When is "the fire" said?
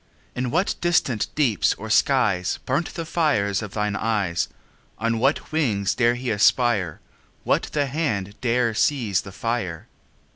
2.95-3.45, 9.21-9.85